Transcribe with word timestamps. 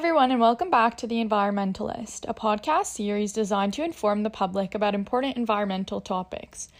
everyone, 0.00 0.30
and 0.30 0.40
welcome 0.40 0.70
back 0.70 0.96
to 0.96 1.06
The 1.06 1.22
Environmentalist, 1.22 2.24
a 2.26 2.32
podcast 2.32 2.86
series 2.86 3.34
designed 3.34 3.74
to 3.74 3.84
inform 3.84 4.22
the 4.22 4.30
public 4.30 4.74
about 4.74 4.94
important 4.94 5.36
environmental 5.36 6.00
topics. 6.00 6.70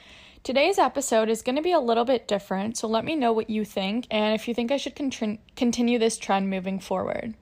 Today's 0.43 0.79
episode 0.79 1.29
is 1.29 1.43
going 1.43 1.57
to 1.57 1.61
be 1.61 1.73
a 1.73 1.81
little 1.81 2.07
bit 2.07 2.27
different, 2.27 2.79
so 2.79 2.89
let 2.89 3.05
me 3.05 3.15
know 3.15 3.31
what 3.35 3.51
you 3.51 3.63
think 3.63 4.07
and 4.11 4.35
if 4.35 4.49
you 4.49 4.55
think 4.55 4.73
I 4.73 4.79
should 4.79 4.97
con- 4.97 5.39
continue 5.55 5.99
this 5.99 6.17
trend 6.17 6.49
moving 6.49 6.81
forward. 6.81 7.35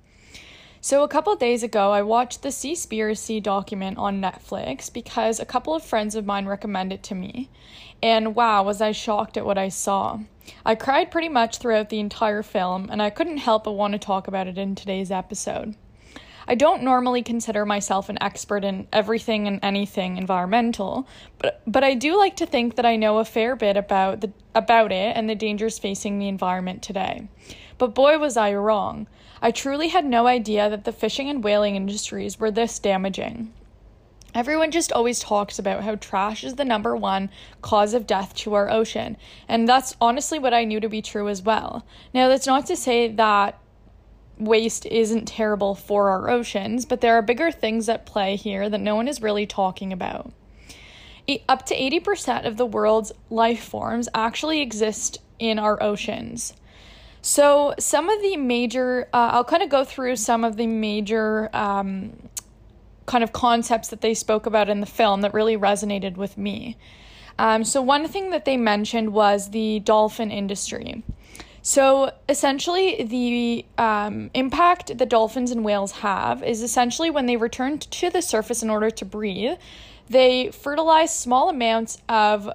So, 0.81 1.03
a 1.03 1.09
couple 1.09 1.35
days 1.35 1.65
ago, 1.65 1.91
I 1.91 2.03
watched 2.03 2.43
the 2.43 2.51
Seaspiracy 2.51 3.43
document 3.43 3.99
on 3.99 4.23
Netflix 4.23 4.93
because 4.93 5.41
a 5.41 5.45
couple 5.45 5.75
of 5.75 5.83
friends 5.83 6.15
of 6.15 6.25
mine 6.25 6.47
recommended 6.47 7.01
it 7.01 7.02
to 7.05 7.15
me. 7.16 7.51
And 8.01 8.37
wow, 8.37 8.62
was 8.62 8.80
I 8.80 8.93
shocked 8.93 9.37
at 9.37 9.45
what 9.45 9.59
I 9.59 9.71
saw. 9.71 10.21
I 10.65 10.77
cried 10.77 11.11
pretty 11.11 11.29
much 11.29 11.59
throughout 11.59 11.88
the 11.88 11.99
entire 11.99 12.45
film, 12.45 12.88
and 12.91 13.02
I 13.02 13.11
couldn't 13.11 13.38
help 13.38 13.65
but 13.65 13.73
want 13.73 13.93
to 13.93 13.99
talk 13.99 14.29
about 14.29 14.47
it 14.47 14.57
in 14.57 14.77
today's 14.77 15.11
episode. 15.11 15.75
I 16.51 16.55
don't 16.55 16.83
normally 16.83 17.23
consider 17.23 17.66
myself 17.66 18.09
an 18.09 18.16
expert 18.23 18.65
in 18.65 18.88
everything 18.91 19.47
and 19.47 19.61
anything 19.62 20.16
environmental, 20.16 21.07
but 21.38 21.61
but 21.66 21.84
I 21.84 21.93
do 21.93 22.16
like 22.16 22.37
to 22.37 22.47
think 22.47 22.77
that 22.77 22.87
I 22.87 22.97
know 22.97 23.19
a 23.19 23.24
fair 23.27 23.55
bit 23.55 23.77
about 23.77 24.23
the 24.23 24.33
about 24.55 24.91
it 24.91 25.15
and 25.15 25.29
the 25.29 25.34
dangers 25.34 25.79
facing 25.79 26.19
the 26.19 26.27
environment 26.27 26.83
today. 26.83 27.29
But 27.77 27.95
boy 27.95 28.19
was 28.19 28.38
I 28.38 28.55
wrong. 28.55 29.09
I 29.43 29.51
truly 29.51 29.88
had 29.88 30.07
no 30.07 30.27
idea 30.27 30.71
that 30.71 30.84
the 30.84 30.91
fishing 30.91 31.29
and 31.29 31.45
whaling 31.45 31.77
industries 31.77 32.41
were 32.41 32.51
this 32.51 32.79
damaging. 32.79 33.52
Everyone 34.35 34.71
just 34.71 34.91
always 34.91 35.21
talks 35.21 35.59
about 35.59 35.85
how 35.85 35.96
trash 35.96 36.45
is 36.45 36.55
the 36.55 36.65
number 36.65 36.96
one 36.96 37.29
cause 37.60 37.93
of 37.93 38.07
death 38.07 38.35
to 38.37 38.54
our 38.54 38.71
ocean, 38.71 39.19
and 39.49 39.69
that's 39.69 39.96
honestly 40.01 40.38
what 40.38 40.54
I 40.54 40.65
knew 40.65 40.80
to 40.80 40.88
be 40.88 41.02
true 41.02 41.29
as 41.29 41.43
well. 41.43 41.85
Now, 42.15 42.29
that's 42.29 42.46
not 42.46 42.65
to 42.66 42.76
say 42.76 43.09
that 43.09 43.59
waste 44.39 44.87
isn't 44.87 45.27
terrible 45.27 45.75
for 45.75 46.11
our 46.11 46.31
oceans, 46.31 46.87
but 46.87 47.01
there 47.01 47.15
are 47.15 47.23
bigger 47.23 47.51
things 47.51 47.89
at 47.89 48.07
play 48.07 48.37
here 48.37 48.69
that 48.69 48.81
no 48.81 48.95
one 48.95 49.09
is 49.09 49.23
really 49.23 49.47
talking 49.47 49.93
about. 49.93 50.33
Up 51.49 51.67
to 51.67 51.77
80% 51.77 52.47
of 52.47 52.57
the 52.57 52.65
world's 52.65 53.13
life 53.29 53.63
forms 53.63 54.09
actually 54.15 54.61
exist 54.61 55.19
in 55.39 55.59
our 55.59 55.83
oceans. 55.83 56.55
So, 57.21 57.75
some 57.79 58.09
of 58.09 58.23
the 58.23 58.37
major, 58.37 59.09
uh, 59.13 59.31
I'll 59.33 59.45
kind 59.45 59.63
of 59.63 59.69
go 59.69 59.85
through 59.85 60.16
some 60.16 60.45
of 60.45 60.57
the 60.57 60.66
major 60.66 61.55
um, 61.55 62.29
kind 63.07 63.25
of 63.25 63.33
concepts 63.33 63.89
that 63.89 64.00
they 64.00 64.15
spoke 64.15 64.47
about 64.47 64.69
in 64.69 64.81
the 64.81 64.87
film 64.87 65.22
that 65.22 65.34
really 65.34 65.56
resonated 65.56 66.16
with 66.16 66.39
me. 66.39 66.77
Um, 67.39 67.65
so, 67.65 67.83
one 67.83 68.06
thing 68.09 68.31
that 68.31 68.44
they 68.44 68.56
mentioned 68.56 69.12
was 69.12 69.50
the 69.50 69.81
dolphin 69.81 70.31
industry. 70.31 71.03
So, 71.62 72.12
essentially, 72.28 73.03
the 73.03 73.66
um, 73.82 74.31
impact 74.34 74.97
that 74.97 75.09
dolphins 75.09 75.50
and 75.50 75.64
whales 75.64 75.92
have 75.92 76.42
is 76.42 76.62
essentially 76.62 77.10
when 77.10 77.26
they 77.26 77.37
return 77.37 77.78
to 77.78 78.10
the 78.10 78.22
surface 78.22 78.62
in 78.62 78.70
order 78.70 78.91
to 78.91 79.04
breathe, 79.04 79.59
they 80.09 80.50
fertilize 80.50 81.14
small 81.14 81.48
amounts 81.48 81.98
of 82.09 82.50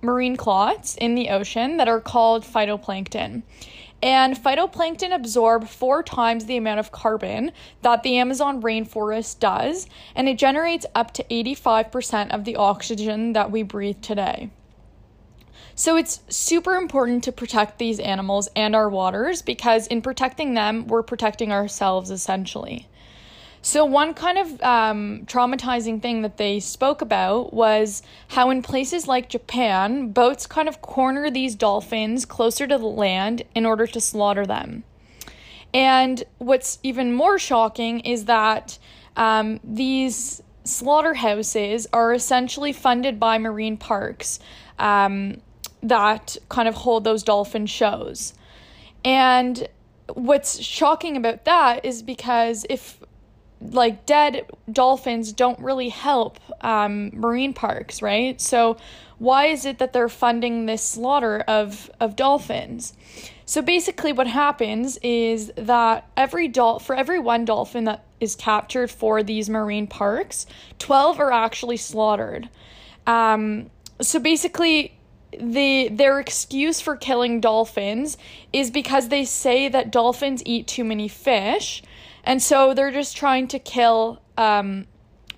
marine 0.00 0.36
clots 0.36 0.96
in 0.96 1.14
the 1.14 1.28
ocean 1.28 1.76
that 1.76 1.88
are 1.88 2.00
called 2.00 2.44
phytoplankton. 2.44 3.42
And 4.02 4.36
phytoplankton 4.36 5.14
absorb 5.14 5.68
four 5.68 6.02
times 6.02 6.46
the 6.46 6.56
amount 6.56 6.80
of 6.80 6.90
carbon 6.90 7.52
that 7.82 8.02
the 8.02 8.16
Amazon 8.18 8.60
rainforest 8.60 9.38
does, 9.38 9.86
and 10.16 10.28
it 10.28 10.38
generates 10.38 10.86
up 10.94 11.12
to 11.14 11.24
85% 11.24 12.34
of 12.34 12.44
the 12.44 12.56
oxygen 12.56 13.32
that 13.34 13.52
we 13.52 13.62
breathe 13.62 14.02
today. 14.02 14.50
So 15.82 15.96
it's 15.96 16.20
super 16.28 16.76
important 16.76 17.24
to 17.24 17.32
protect 17.32 17.80
these 17.80 17.98
animals 17.98 18.48
and 18.54 18.76
our 18.76 18.88
waters 18.88 19.42
because 19.42 19.88
in 19.88 20.00
protecting 20.00 20.54
them, 20.54 20.86
we're 20.86 21.02
protecting 21.02 21.50
ourselves 21.50 22.08
essentially. 22.08 22.86
So, 23.62 23.84
one 23.84 24.14
kind 24.14 24.38
of 24.38 24.62
um, 24.62 25.22
traumatizing 25.26 26.00
thing 26.00 26.22
that 26.22 26.36
they 26.36 26.60
spoke 26.60 27.02
about 27.02 27.52
was 27.52 28.00
how 28.28 28.50
in 28.50 28.62
places 28.62 29.08
like 29.08 29.28
Japan, 29.28 30.12
boats 30.12 30.46
kind 30.46 30.68
of 30.68 30.80
corner 30.82 31.32
these 31.32 31.56
dolphins 31.56 32.26
closer 32.26 32.68
to 32.68 32.78
the 32.78 32.86
land 32.86 33.42
in 33.52 33.66
order 33.66 33.88
to 33.88 34.00
slaughter 34.00 34.46
them. 34.46 34.84
And 35.74 36.22
what's 36.38 36.78
even 36.84 37.12
more 37.12 37.40
shocking 37.40 37.98
is 38.02 38.26
that 38.26 38.78
um, 39.16 39.58
these 39.64 40.44
slaughterhouses 40.62 41.88
are 41.92 42.12
essentially 42.12 42.72
funded 42.72 43.18
by 43.18 43.38
marine 43.38 43.76
parks 43.76 44.38
um, 44.78 45.40
that 45.82 46.36
kind 46.48 46.68
of 46.68 46.74
hold 46.74 47.04
those 47.04 47.22
dolphin 47.22 47.66
shows. 47.66 48.34
And 49.04 49.68
what's 50.14 50.60
shocking 50.60 51.16
about 51.16 51.44
that 51.44 51.84
is 51.84 52.02
because 52.02 52.64
if 52.68 52.98
like 53.70 54.06
dead 54.06 54.50
dolphins 54.70 55.32
don't 55.32 55.58
really 55.60 55.88
help 55.88 56.40
um, 56.64 57.10
marine 57.14 57.52
parks, 57.52 58.02
right? 58.02 58.40
So 58.40 58.76
why 59.18 59.46
is 59.46 59.64
it 59.64 59.78
that 59.78 59.92
they're 59.92 60.08
funding 60.08 60.66
this 60.66 60.82
slaughter 60.82 61.40
of 61.46 61.90
of 62.00 62.16
dolphins? 62.16 62.94
So 63.44 63.62
basically, 63.62 64.12
what 64.12 64.26
happens 64.26 64.98
is 65.02 65.52
that 65.56 66.08
every 66.16 66.48
dol- 66.48 66.80
for 66.80 66.96
every 66.96 67.18
one 67.18 67.44
dolphin 67.44 67.84
that 67.84 68.04
is 68.18 68.34
captured 68.34 68.90
for 68.90 69.22
these 69.22 69.48
marine 69.48 69.86
parks, 69.86 70.46
twelve 70.78 71.20
are 71.20 71.32
actually 71.32 71.76
slaughtered. 71.76 72.48
Um, 73.06 73.70
so 74.00 74.18
basically, 74.18 74.96
the 75.38 75.88
their 75.88 76.20
excuse 76.20 76.80
for 76.80 76.96
killing 76.96 77.40
dolphins 77.40 78.18
is 78.52 78.70
because 78.70 79.08
they 79.08 79.24
say 79.24 79.68
that 79.68 79.90
dolphins 79.90 80.42
eat 80.44 80.66
too 80.66 80.84
many 80.84 81.08
fish 81.08 81.82
and 82.24 82.42
so 82.42 82.74
they're 82.74 82.92
just 82.92 83.16
trying 83.16 83.48
to 83.48 83.58
kill 83.58 84.22
um, 84.36 84.86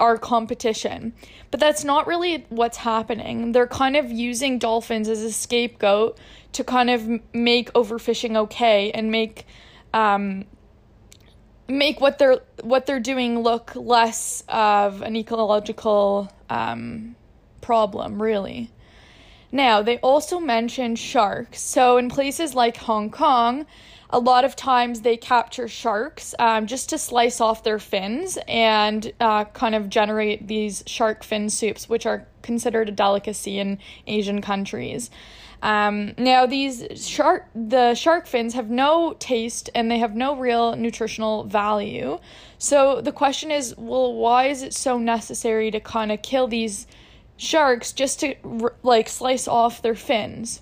our 0.01 0.19
competition. 0.19 1.15
But 1.51 1.61
that's 1.61 1.85
not 1.85 2.07
really 2.07 2.47
what's 2.49 2.79
happening. 2.79 3.53
They're 3.53 3.67
kind 3.67 3.97
of 3.97 4.11
using 4.11 4.59
dolphins 4.59 5.09
as 5.09 5.23
a 5.23 5.33
scapegoat 5.33 6.19
to 6.53 6.65
kind 6.65 6.91
of 6.91 7.09
make 7.33 7.73
overfishing 7.73 8.37
okay 8.37 8.91
and 8.91 9.11
make 9.11 9.47
um, 9.93 10.45
make 11.69 12.01
what 12.01 12.19
they're 12.19 12.41
what 12.63 12.87
they're 12.87 13.01
doing 13.01 13.41
look 13.41 13.73
less 13.75 14.43
of 14.49 15.03
an 15.03 15.17
ecological 15.17 16.31
um, 16.51 17.17
problem, 17.61 18.21
really. 18.21 18.71
Now, 19.55 19.83
they 19.83 19.99
also 19.99 20.41
mentioned 20.41 20.99
sharks. 20.99 21.61
So, 21.61 21.97
in 21.97 22.09
places 22.09 22.57
like 22.57 22.77
Hong 22.77 23.09
Kong, 23.09 23.67
a 24.11 24.19
lot 24.19 24.45
of 24.45 24.57
times 24.57 25.03
they 25.03 25.17
capture 25.17 25.69
sharks 25.69 26.35
um, 26.41 26.67
just 26.67 26.89
to 26.89 26.99
slice 26.99 27.41
off 27.41 27.63
their 27.63 27.79
fins 27.79 28.37
and 28.49 29.13
uh, 29.21 29.45
kind 29.45 29.77
of 29.77 29.89
generate 29.89 30.49
these 30.49 30.83
shark 30.89 31.23
fin 31.23 31.49
soups, 31.49 31.89
which 31.89 32.05
are 32.05 32.27
considered 32.43 32.89
a 32.89 32.93
delicacy 32.93 33.61
in 33.61 33.79
Asian 34.09 34.43
countries. 34.43 35.09
Um, 35.63 36.15
now 36.19 36.47
these 36.47 36.85
shark 36.97 37.47
the 37.55 37.95
shark 37.95 38.27
fins 38.27 38.55
have 38.55 38.71
no 38.71 39.15
taste 39.21 39.71
and 39.73 39.89
they 39.89 39.99
have 39.99 40.17
no 40.17 40.35
real 40.35 40.75
nutritional 40.75 41.45
value. 41.45 42.19
So 42.59 43.01
the 43.01 43.13
question 43.13 43.53
is, 43.53 43.73
well, 43.79 44.15
why 44.15 44.47
is 44.47 44.65
it 44.65 44.75
so 44.75 44.99
necessary 44.99 45.71
to 45.71 45.79
kind 45.79 46.11
of 46.11 46.23
kill 46.23 46.49
these 46.49 46.89
sharks 47.37 47.93
just 47.93 48.21
to 48.21 48.35
like 48.83 49.09
slice 49.09 49.49
off 49.49 49.83
their 49.83 49.95
fins? 49.95 50.61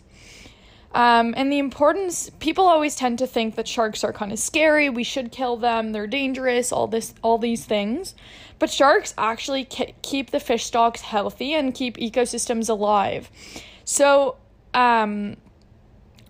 Um, 0.94 1.33
and 1.37 1.50
the 1.50 1.59
importance, 1.59 2.31
people 2.38 2.66
always 2.66 2.94
tend 2.94 3.19
to 3.21 3.27
think 3.27 3.55
that 3.55 3.66
sharks 3.66 4.05
are 4.05 4.12
kind 4.12 4.31
of 4.31 4.38
scary, 4.38 4.91
we 4.91 5.05
should 5.05 5.32
kill 5.32 5.56
them, 5.56 5.93
they're 5.93 6.06
dangerous, 6.06 6.71
all 6.71 6.87
this, 6.87 7.15
all 7.22 7.38
these 7.38 7.65
things. 7.65 8.15
But 8.59 8.71
sharks 8.71 9.15
actually 9.16 9.65
keep 9.65 10.31
the 10.31 10.38
fish 10.41 10.67
stocks 10.67 11.00
healthy 11.00 11.55
and 11.55 11.75
keep 11.75 11.96
ecosystems 11.96 12.69
alive. 12.69 13.31
So, 13.85 14.37
um, 14.75 15.37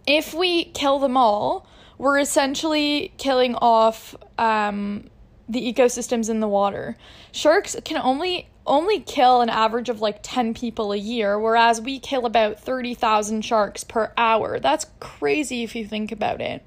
if 0.07 0.33
we 0.33 0.65
kill 0.67 0.99
them 0.99 1.17
all, 1.17 1.67
we're 1.99 2.19
essentially 2.19 3.13
killing 3.19 3.55
off 3.57 4.15
um, 4.39 5.11
the 5.49 5.73
ecosystems 5.73 6.29
in 6.29 6.41
the 6.41 6.49
water. 6.49 6.97
Sharks 7.33 7.77
can 7.85 7.99
only 7.99 8.49
only 8.65 9.01
kill 9.01 9.41
an 9.41 9.49
average 9.49 9.89
of 9.89 10.01
like 10.01 10.21
10 10.23 10.55
people 10.55 10.93
a 10.93 10.97
year, 10.97 11.39
whereas 11.39 11.81
we 11.81 11.99
kill 11.99 12.27
about 12.27 12.61
30,000 12.61 13.45
sharks 13.45 13.83
per 13.83 14.13
hour. 14.17 14.61
That's 14.61 14.87
crazy 15.01 15.65
if 15.65 15.75
you 15.75 15.85
think 15.85 16.13
about 16.13 16.41
it. 16.41 16.65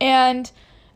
And 0.00 0.50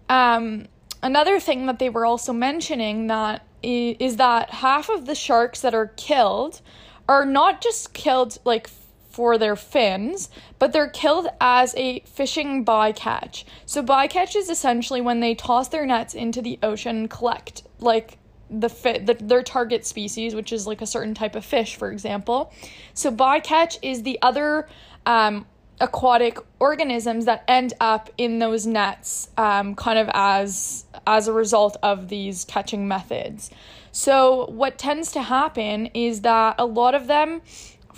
um, 0.08 0.66
another 1.02 1.38
thing 1.38 1.66
that 1.66 1.78
they 1.78 1.90
were 1.90 2.06
also 2.06 2.32
mentioning 2.32 3.08
that 3.08 3.46
is 3.62 4.16
that 4.16 4.50
half 4.50 4.88
of 4.88 5.06
the 5.06 5.14
sharks 5.14 5.60
that 5.60 5.74
are 5.74 5.88
killed 5.88 6.60
are 7.08 7.24
not 7.24 7.60
just 7.60 7.92
killed 7.92 8.38
like 8.44 8.68
for 9.14 9.38
their 9.38 9.54
fins, 9.54 10.28
but 10.58 10.72
they're 10.72 10.88
killed 10.88 11.28
as 11.40 11.72
a 11.76 12.00
fishing 12.00 12.64
bycatch. 12.64 13.44
So 13.64 13.80
bycatch 13.80 14.34
is 14.34 14.50
essentially 14.50 15.00
when 15.00 15.20
they 15.20 15.36
toss 15.36 15.68
their 15.68 15.86
nets 15.86 16.14
into 16.14 16.42
the 16.42 16.58
ocean 16.64 16.96
and 16.96 17.10
collect 17.10 17.62
like 17.78 18.18
the 18.50 18.68
fit 18.68 19.06
the, 19.06 19.14
their 19.14 19.44
target 19.44 19.86
species, 19.86 20.34
which 20.34 20.52
is 20.52 20.66
like 20.66 20.82
a 20.82 20.86
certain 20.86 21.14
type 21.14 21.36
of 21.36 21.44
fish, 21.44 21.76
for 21.76 21.92
example. 21.92 22.52
So 22.92 23.12
bycatch 23.12 23.78
is 23.82 24.02
the 24.02 24.18
other 24.20 24.68
um, 25.06 25.46
aquatic 25.80 26.38
organisms 26.58 27.26
that 27.26 27.44
end 27.46 27.72
up 27.78 28.10
in 28.18 28.40
those 28.40 28.66
nets, 28.66 29.28
um, 29.36 29.76
kind 29.76 29.98
of 29.98 30.10
as 30.12 30.86
as 31.06 31.28
a 31.28 31.32
result 31.32 31.76
of 31.84 32.08
these 32.08 32.44
catching 32.46 32.88
methods. 32.88 33.50
So, 33.96 34.46
what 34.46 34.76
tends 34.76 35.12
to 35.12 35.22
happen 35.22 35.86
is 35.94 36.22
that 36.22 36.56
a 36.58 36.66
lot 36.66 36.96
of 36.96 37.06
them, 37.06 37.42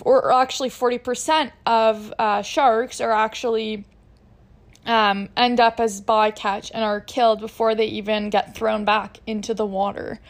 or 0.03 0.33
actually 0.33 0.71
40% 0.71 1.51
of 1.65 2.13
uh, 2.19 2.43
sharks, 2.43 3.01
are 3.01 3.13
actually 3.13 3.85
um, 4.85 5.29
end 5.37 5.61
up 5.61 5.81
as 5.81 6.01
bycatch 6.01 6.71
and 6.73 6.85
are 6.85 7.01
killed 7.01 7.41
before 7.41 7.75
they 7.75 7.87
even 7.87 8.31
get 8.31 8.55
thrown 8.55 8.85
back 8.85 9.19
into 9.27 9.55
the 9.55 9.67
water. 9.67 10.21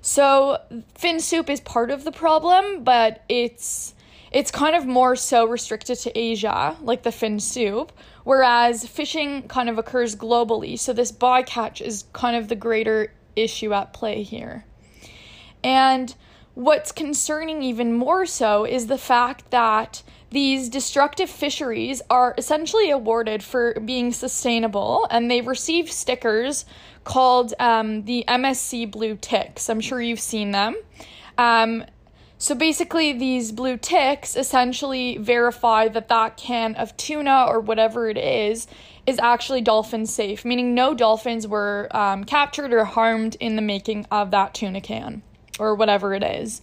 So, 0.00 0.58
fin 0.94 1.20
soup 1.20 1.48
is 1.48 1.60
part 1.60 1.90
of 1.90 2.04
the 2.04 2.12
problem, 2.12 2.82
but 2.82 3.24
it's 3.28 3.94
it's 4.32 4.50
kind 4.50 4.74
of 4.74 4.86
more 4.86 5.14
so 5.14 5.44
restricted 5.44 5.98
to 5.98 6.18
Asia, 6.18 6.76
like 6.80 7.02
the 7.02 7.12
fin 7.12 7.38
soup, 7.38 7.92
whereas 8.24 8.86
fishing 8.86 9.46
kind 9.46 9.68
of 9.68 9.78
occurs 9.78 10.16
globally. 10.16 10.78
So 10.78 10.94
this 10.94 11.12
bycatch 11.12 11.82
is 11.82 12.04
kind 12.14 12.34
of 12.36 12.48
the 12.48 12.56
greater 12.56 13.12
issue 13.36 13.74
at 13.74 13.92
play 13.92 14.22
here. 14.22 14.64
And 15.62 16.14
what's 16.54 16.92
concerning 16.92 17.62
even 17.62 17.94
more 17.94 18.26
so 18.26 18.64
is 18.64 18.86
the 18.86 18.98
fact 18.98 19.50
that 19.50 20.02
these 20.30 20.68
destructive 20.68 21.28
fisheries 21.30 22.00
are 22.08 22.34
essentially 22.38 22.90
awarded 22.90 23.42
for 23.42 23.78
being 23.80 24.12
sustainable 24.12 25.06
and 25.10 25.30
they 25.30 25.40
receive 25.40 25.90
stickers 25.90 26.64
called 27.04 27.54
um, 27.58 28.04
the 28.04 28.24
MSC 28.26 28.90
blue 28.90 29.16
ticks. 29.16 29.68
I'm 29.68 29.80
sure 29.80 30.00
you've 30.00 30.20
seen 30.20 30.52
them. 30.52 30.76
Um, 31.36 31.84
so 32.38 32.54
basically, 32.54 33.12
these 33.12 33.52
blue 33.52 33.76
ticks 33.76 34.34
essentially 34.36 35.16
verify 35.16 35.88
that 35.88 36.08
that 36.08 36.36
can 36.36 36.74
of 36.74 36.96
tuna 36.96 37.46
or 37.48 37.60
whatever 37.60 38.08
it 38.08 38.18
is 38.18 38.66
is 39.06 39.18
actually 39.20 39.60
dolphin 39.60 40.06
safe, 40.06 40.44
meaning 40.44 40.74
no 40.74 40.92
dolphins 40.94 41.46
were 41.46 41.88
um, 41.92 42.24
captured 42.24 42.72
or 42.72 42.84
harmed 42.84 43.36
in 43.38 43.54
the 43.56 43.62
making 43.62 44.06
of 44.10 44.32
that 44.32 44.54
tuna 44.54 44.80
can 44.80 45.22
or 45.58 45.74
whatever 45.74 46.14
it 46.14 46.22
is. 46.22 46.60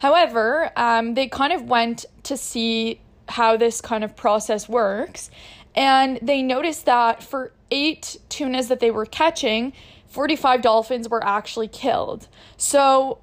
However, 0.00 0.70
um, 0.76 1.14
they 1.14 1.28
kind 1.28 1.52
of 1.52 1.62
went 1.62 2.04
to 2.24 2.36
see 2.36 3.00
how 3.28 3.56
this 3.56 3.80
kind 3.80 4.04
of 4.04 4.14
process 4.14 4.68
works, 4.68 5.30
and 5.74 6.18
they 6.22 6.42
noticed 6.42 6.86
that 6.86 7.22
for 7.22 7.52
eight 7.70 8.16
tunas 8.28 8.68
that 8.68 8.80
they 8.80 8.90
were 8.90 9.06
catching, 9.06 9.72
45 10.08 10.62
dolphins 10.62 11.08
were 11.08 11.24
actually 11.24 11.68
killed. 11.68 12.28
So 12.56 13.18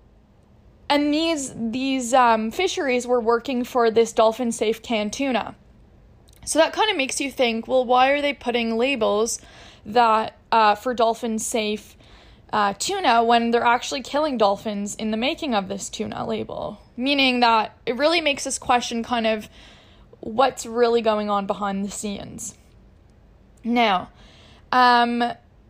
and 0.90 1.14
these 1.14 1.54
these 1.56 2.14
um, 2.14 2.52
fisheries 2.52 3.08
were 3.08 3.20
working 3.20 3.64
for 3.64 3.90
this 3.90 4.14
dolphin 4.14 4.52
safe 4.52 4.82
canned 4.82 5.14
tuna. 5.14 5.56
So 6.46 6.60
that 6.60 6.74
kind 6.74 6.92
of 6.92 6.98
makes 6.98 7.22
you 7.22 7.32
think, 7.32 7.68
well, 7.68 7.86
why 7.86 8.10
are 8.10 8.22
they 8.22 8.34
putting 8.34 8.78
labels 8.78 9.40
that 9.86 10.38
uh, 10.52 10.76
for 10.76 10.94
dolphin 10.94 11.40
safe 11.40 11.96
uh, 12.54 12.74
tuna 12.78 13.24
when 13.24 13.50
they're 13.50 13.66
actually 13.66 14.04
killing 14.04 14.38
dolphins 14.38 14.94
in 14.96 15.10
the 15.10 15.18
making 15.18 15.56
of 15.56 15.68
this 15.68 15.90
tuna 15.90 16.26
label? 16.26 16.80
Meaning 16.96 17.40
that 17.40 17.76
it 17.86 17.98
really 17.98 18.22
makes 18.22 18.46
us 18.46 18.60
question 18.60 19.04
kind 19.04 19.26
of 19.26 19.50
what's 20.20 20.66
really 20.66 21.02
going 21.02 21.30
on 21.30 21.48
behind 21.48 21.84
the 21.84 21.90
scenes. 21.90 22.56
Now, 23.64 24.10
um, 24.72 25.24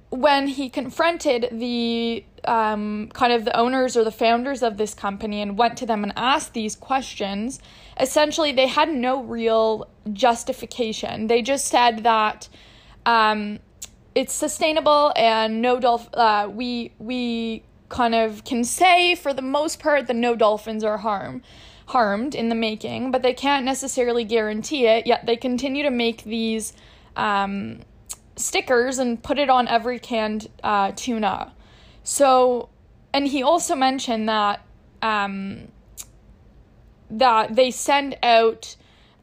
when 0.10 0.48
he 0.48 0.70
confronted 0.70 1.48
the 1.54 2.26
um, 2.44 3.10
kind 3.14 3.32
of 3.32 3.46
the 3.46 3.58
owners 3.58 3.96
or 3.96 4.04
the 4.04 4.12
founders 4.12 4.62
of 4.62 4.76
this 4.76 4.94
company 4.94 5.42
and 5.42 5.58
went 5.58 5.78
to 5.78 5.86
them 5.86 6.04
and 6.04 6.12
asked 6.18 6.54
these 6.54 6.76
questions, 6.76 7.62
essentially 7.98 8.52
they 8.52 8.68
had 8.68 8.90
no 8.90 9.24
real 9.24 9.88
justification. 10.12 11.28
They 11.28 11.42
just 11.42 11.66
said 11.66 12.04
that 12.04 12.50
um, 13.06 13.60
it's 14.16 14.34
sustainable 14.34 15.12
and 15.16 15.62
no 15.62 15.80
dolph- 15.80 16.14
uh, 16.14 16.50
we 16.52 16.94
we 17.00 17.64
kind 17.90 18.16
of 18.16 18.44
can 18.44 18.64
say 18.64 19.16
for 19.16 19.34
the 19.34 19.42
most 19.42 19.80
part 19.80 20.08
that 20.08 20.16
no 20.16 20.36
dolphins 20.36 20.84
are 20.84 20.98
harm 20.98 21.42
harmed 21.88 22.34
in 22.34 22.50
the 22.50 22.56
making, 22.56 23.12
but 23.12 23.22
they 23.22 23.34
can't 23.34 23.66
necessarily 23.66 24.24
guarantee 24.24 24.88
it. 24.88 25.06
Yet 25.06 25.26
they 25.26 25.36
continue 25.36 25.84
to 25.84 25.92
make 25.92 26.24
these. 26.24 26.74
Um, 27.16 27.82
stickers 28.36 28.98
and 28.98 29.22
put 29.22 29.38
it 29.38 29.50
on 29.50 29.68
every 29.68 30.00
canned 30.00 30.50
uh, 30.64 30.92
tuna. 30.96 31.54
So, 32.04 32.70
and 33.14 33.28
he 33.28 33.44
also 33.44 33.76
mentioned 33.76 34.28
that 34.30 34.66
um, 35.02 35.68
that 37.10 37.56
they 37.56 37.72
send 37.72 38.18
out 38.24 38.76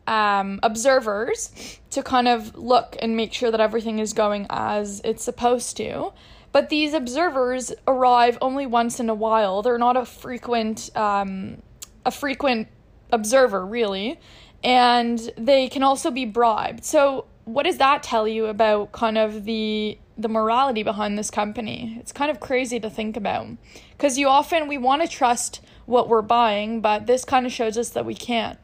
um, 0.06 0.60
observers 0.62 1.78
to 1.90 2.02
kind 2.02 2.28
of 2.28 2.56
look 2.56 2.96
and 3.00 3.16
make 3.16 3.32
sure 3.32 3.50
that 3.50 3.60
everything 3.60 3.98
is 3.98 4.12
going 4.12 4.46
as 4.50 5.00
it's 5.04 5.22
supposed 5.22 5.76
to. 5.76 6.12
But 6.52 6.68
these 6.68 6.94
observers 6.94 7.72
arrive 7.86 8.36
only 8.40 8.66
once 8.66 8.98
in 8.98 9.08
a 9.08 9.14
while. 9.14 9.62
They're 9.62 9.78
not 9.78 9.96
a 9.96 10.04
frequent 10.04 10.94
um, 10.96 11.62
a 12.04 12.10
frequent 12.10 12.68
observer, 13.12 13.64
really, 13.64 14.18
and 14.64 15.30
they 15.36 15.68
can 15.68 15.82
also 15.82 16.10
be 16.10 16.24
bribed. 16.24 16.84
So 16.84 17.26
what 17.44 17.64
does 17.64 17.78
that 17.78 18.02
tell 18.02 18.26
you 18.26 18.46
about 18.46 18.92
kind 18.92 19.18
of 19.18 19.44
the 19.44 19.98
the 20.18 20.28
morality 20.28 20.82
behind 20.82 21.18
this 21.18 21.30
company? 21.30 21.96
It's 22.00 22.12
kind 22.12 22.30
of 22.30 22.40
crazy 22.40 22.80
to 22.80 22.90
think 22.90 23.16
about 23.16 23.46
because 23.92 24.18
you 24.18 24.28
often 24.28 24.68
we 24.68 24.78
want 24.78 25.02
to 25.02 25.08
trust 25.08 25.60
what 25.86 26.08
we're 26.08 26.22
buying, 26.22 26.80
but 26.80 27.06
this 27.06 27.24
kind 27.24 27.46
of 27.46 27.52
shows 27.52 27.78
us 27.78 27.90
that 27.90 28.04
we 28.04 28.14
can't. 28.14 28.58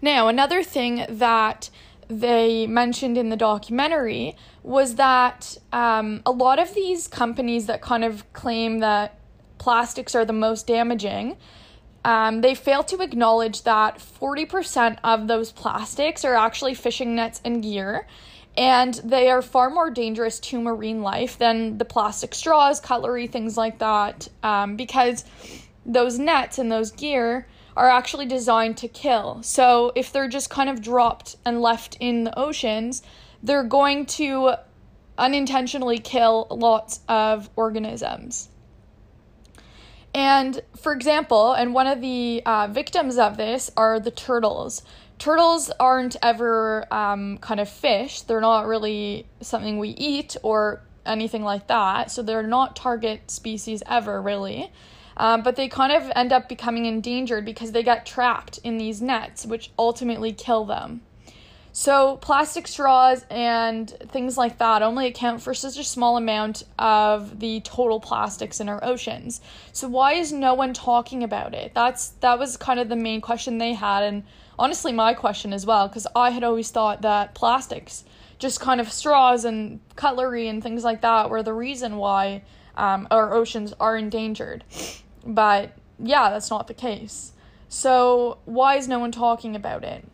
Now, 0.00 0.28
another 0.28 0.62
thing 0.62 1.06
that 1.08 1.70
they 2.08 2.66
mentioned 2.66 3.18
in 3.18 3.30
the 3.30 3.36
documentary 3.36 4.36
was 4.62 4.94
that 4.94 5.58
um, 5.72 6.22
a 6.24 6.30
lot 6.30 6.58
of 6.58 6.74
these 6.74 7.08
companies 7.08 7.66
that 7.66 7.80
kind 7.80 8.04
of 8.04 8.32
claim 8.32 8.78
that 8.78 9.18
plastics 9.58 10.14
are 10.14 10.24
the 10.24 10.32
most 10.32 10.66
damaging 10.66 11.36
um, 12.06 12.40
they 12.40 12.54
fail 12.54 12.84
to 12.84 13.02
acknowledge 13.02 13.64
that 13.64 13.98
40% 13.98 14.98
of 15.02 15.26
those 15.26 15.50
plastics 15.50 16.24
are 16.24 16.36
actually 16.36 16.74
fishing 16.74 17.16
nets 17.16 17.40
and 17.44 17.64
gear, 17.64 18.06
and 18.56 18.94
they 19.02 19.28
are 19.28 19.42
far 19.42 19.70
more 19.70 19.90
dangerous 19.90 20.38
to 20.38 20.60
marine 20.60 21.02
life 21.02 21.36
than 21.36 21.78
the 21.78 21.84
plastic 21.84 22.32
straws, 22.32 22.78
cutlery, 22.78 23.26
things 23.26 23.56
like 23.56 23.80
that, 23.80 24.28
um, 24.44 24.76
because 24.76 25.24
those 25.84 26.16
nets 26.16 26.60
and 26.60 26.70
those 26.70 26.92
gear 26.92 27.48
are 27.76 27.90
actually 27.90 28.26
designed 28.26 28.76
to 28.78 28.88
kill. 28.88 29.42
So 29.42 29.92
if 29.94 30.12
they're 30.12 30.28
just 30.28 30.48
kind 30.48 30.70
of 30.70 30.80
dropped 30.80 31.36
and 31.44 31.60
left 31.60 31.96
in 32.00 32.24
the 32.24 32.38
oceans, 32.38 33.02
they're 33.42 33.64
going 33.64 34.06
to 34.06 34.54
unintentionally 35.18 35.98
kill 35.98 36.46
lots 36.50 37.00
of 37.08 37.50
organisms. 37.56 38.48
And 40.14 40.62
for 40.80 40.92
example, 40.92 41.52
and 41.52 41.74
one 41.74 41.86
of 41.86 42.00
the 42.00 42.42
uh, 42.46 42.68
victims 42.68 43.18
of 43.18 43.36
this 43.36 43.70
are 43.76 44.00
the 44.00 44.10
turtles. 44.10 44.82
Turtles 45.18 45.70
aren't 45.78 46.16
ever 46.22 46.86
um, 46.92 47.38
kind 47.38 47.60
of 47.60 47.68
fish, 47.68 48.22
they're 48.22 48.40
not 48.40 48.66
really 48.66 49.26
something 49.40 49.78
we 49.78 49.90
eat 49.90 50.36
or 50.42 50.82
anything 51.06 51.42
like 51.42 51.66
that. 51.68 52.10
So 52.10 52.22
they're 52.22 52.42
not 52.42 52.76
target 52.76 53.30
species 53.30 53.82
ever, 53.88 54.20
really. 54.20 54.72
Um, 55.16 55.42
but 55.42 55.56
they 55.56 55.68
kind 55.68 55.92
of 55.92 56.10
end 56.14 56.32
up 56.32 56.48
becoming 56.48 56.84
endangered 56.84 57.44
because 57.44 57.72
they 57.72 57.82
get 57.82 58.04
trapped 58.04 58.58
in 58.62 58.76
these 58.76 59.00
nets, 59.00 59.46
which 59.46 59.70
ultimately 59.78 60.32
kill 60.32 60.64
them. 60.64 61.00
So, 61.78 62.16
plastic 62.16 62.66
straws 62.68 63.26
and 63.28 63.90
things 64.08 64.38
like 64.38 64.56
that 64.56 64.80
only 64.80 65.08
account 65.08 65.42
for 65.42 65.52
such 65.52 65.76
a 65.76 65.84
small 65.84 66.16
amount 66.16 66.62
of 66.78 67.38
the 67.38 67.60
total 67.60 68.00
plastics 68.00 68.60
in 68.60 68.70
our 68.70 68.82
oceans. 68.82 69.42
So, 69.72 69.86
why 69.86 70.14
is 70.14 70.32
no 70.32 70.54
one 70.54 70.72
talking 70.72 71.22
about 71.22 71.52
it? 71.52 71.72
That's 71.74 72.08
that 72.20 72.38
was 72.38 72.56
kind 72.56 72.80
of 72.80 72.88
the 72.88 72.96
main 72.96 73.20
question 73.20 73.58
they 73.58 73.74
had 73.74 74.04
and 74.04 74.22
honestly 74.58 74.90
my 74.90 75.12
question 75.12 75.52
as 75.52 75.66
well 75.66 75.86
because 75.86 76.06
I 76.16 76.30
had 76.30 76.44
always 76.44 76.70
thought 76.70 77.02
that 77.02 77.34
plastics, 77.34 78.04
just 78.38 78.58
kind 78.58 78.80
of 78.80 78.90
straws 78.90 79.44
and 79.44 79.80
cutlery 79.96 80.48
and 80.48 80.62
things 80.62 80.82
like 80.82 81.02
that 81.02 81.28
were 81.28 81.42
the 81.42 81.52
reason 81.52 81.96
why 81.96 82.42
um, 82.76 83.06
our 83.10 83.34
oceans 83.34 83.74
are 83.78 83.98
endangered. 83.98 84.64
But 85.26 85.72
yeah, 85.98 86.30
that's 86.30 86.50
not 86.50 86.68
the 86.68 86.74
case. 86.74 87.32
So, 87.68 88.38
why 88.44 88.76
is 88.76 88.86
no 88.86 89.00
one 89.00 89.10
talking 89.10 89.56
about 89.56 89.82
it? 89.82 90.04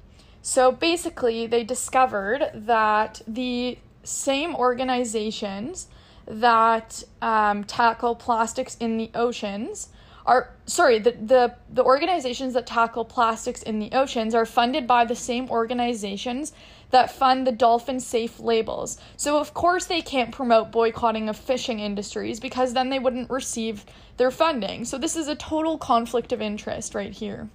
So 0.43 0.73
basically, 0.73 1.47
they 1.47 1.63
discovered 1.63 2.51
that 2.53 3.23
the 3.29 3.79
same 4.03 4.57
organizations 4.57 5.87
that 6.27 7.05
um, 7.21 7.63
tackle 7.65 8.17
plastics 8.17 8.77
in 8.81 8.97
the 8.97 9.11
oceans 9.15 9.89
are 10.25 10.51
sorry 10.67 11.01
the, 11.01 11.11
the 11.13 11.55
the 11.69 11.83
organizations 11.83 12.55
that 12.55 12.65
tackle 12.65 13.05
plastics 13.05 13.61
in 13.63 13.81
the 13.81 13.91
oceans 13.93 14.37
are 14.37 14.47
funded 14.47 14.87
by 14.87 15.05
the 15.05 15.17
same 15.17 15.51
organizations 15.51 16.53
that 16.93 17.11
fund 17.11 17.47
the 17.47 17.53
dolphin 17.53 17.99
safe 18.01 18.39
labels. 18.39 18.97
So 19.17 19.39
of 19.39 19.53
course 19.53 19.87
they 19.87 20.01
can't 20.01 20.31
promote 20.31 20.71
boycotting 20.71 21.29
of 21.29 21.37
fishing 21.37 21.81
industries 21.81 22.39
because 22.39 22.73
then 22.73 22.89
they 22.91 23.01
wouldn't 23.01 23.29
receive 23.29 23.85
their 24.17 24.31
funding. 24.31 24.85
So 24.85 24.97
this 24.97 25.17
is 25.17 25.27
a 25.27 25.35
total 25.35 25.77
conflict 25.77 26.33
of 26.33 26.41
interest 26.41 26.95
right 26.95 27.13
here. 27.13 27.49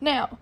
Now 0.00 0.38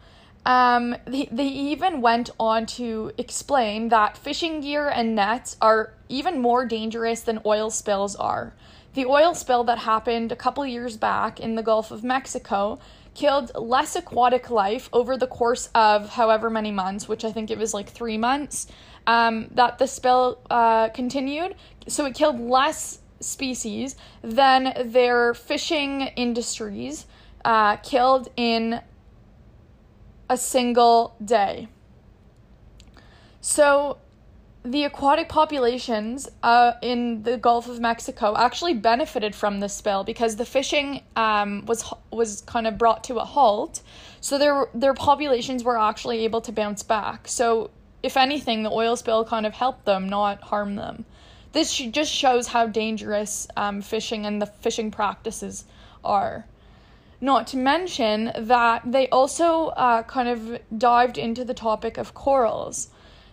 Um, 0.47 0.95
they, 1.07 1.29
they 1.33 1.49
even 1.49 2.01
went 2.01 2.31
on 2.39 2.67
to 2.79 3.11
explain 3.19 3.89
that 3.89 4.17
fishing 4.17 4.61
gear 4.61 4.89
and 4.89 5.17
nets 5.17 5.57
are 5.61 5.95
even 6.09 6.41
more 6.41 6.65
dangerous 6.65 7.21
than 7.23 7.41
oil 7.45 7.69
spills 7.69 8.15
are. 8.15 8.55
The 8.95 9.07
oil 9.07 9.35
spill 9.35 9.65
that 9.65 9.79
happened 9.79 10.31
a 10.31 10.37
couple 10.37 10.65
years 10.65 10.97
back 10.97 11.41
in 11.41 11.57
the 11.57 11.65
Gulf 11.65 11.91
of 11.91 12.05
Mexico 12.05 12.79
killed 13.17 13.51
less 13.55 13.97
aquatic 13.97 14.51
life 14.51 14.91
over 14.93 15.17
the 15.17 15.27
course 15.27 15.71
of 15.75 16.11
however 16.11 16.51
many 16.51 16.71
months, 16.71 17.09
which 17.09 17.25
I 17.25 17.33
think 17.33 17.51
it 17.51 17.59
was 17.59 17.73
like 17.73 17.89
three 17.89 18.19
months, 18.19 18.67
um, 19.07 19.49
that 19.53 19.79
the 19.79 19.87
spill 19.87 20.39
uh, 20.51 20.91
continued. 20.91 21.55
So 21.89 22.05
it 22.05 22.15
killed 22.15 22.39
less 22.39 23.01
species 23.21 23.97
than 24.23 24.91
their 24.93 25.33
fishing 25.33 26.03
industries 26.03 27.07
uh, 27.43 27.77
killed 27.77 28.29
in 28.37 28.83
a 30.29 30.37
single 30.37 31.17
day. 31.25 31.69
So, 33.41 33.99
the 34.67 34.85
aquatic 34.85 35.29
populations 35.29 36.29
uh, 36.43 36.73
in 36.83 37.23
the 37.23 37.37
Gulf 37.39 37.69
of 37.69 37.79
Mexico 37.79 38.35
actually 38.37 38.75
benefited 38.75 39.35
from 39.35 39.61
the 39.61 39.69
spill 39.69 40.03
because 40.03 40.37
the 40.37 40.45
fishing 40.45 41.03
um, 41.15 41.65
was 41.67 41.85
was 42.11 42.41
kind 42.43 42.67
of 42.67 42.77
brought 42.77 43.05
to 43.05 43.17
a 43.17 43.25
halt. 43.25 43.81
So 44.21 44.39
their 44.39 44.69
their 44.75 44.95
populations 44.95 45.63
were 45.63 45.79
actually 45.79 46.25
able 46.25 46.41
to 46.43 46.53
bounce 46.53 46.83
back. 46.83 47.29
So 47.29 47.71
if 48.03 48.17
anything, 48.17 48.65
the 48.65 48.71
oil 48.71 48.97
spill 48.97 49.25
kind 49.25 49.47
of 49.47 49.55
helped 49.55 49.85
them, 49.85 50.09
not 50.09 50.43
harm 50.43 50.75
them. 50.75 51.05
This 51.53 51.73
just 51.73 52.13
shows 52.13 52.49
how 52.49 52.67
dangerous 52.67 53.47
um, 53.57 53.81
fishing 53.83 54.27
and 54.27 54.43
the 54.43 54.47
fishing 54.47 54.91
practices 54.91 55.65
are. 56.05 56.45
Not 57.21 57.47
to 57.49 57.57
mention 57.57 58.33
that 58.37 58.83
they 58.85 59.09
also 59.09 59.69
uh, 59.69 60.03
kind 60.03 60.29
of 60.29 60.61
dived 60.77 61.17
into 61.17 61.45
the 61.45 61.55
topic 61.55 61.97
of 61.97 62.15
corals. 62.15 62.89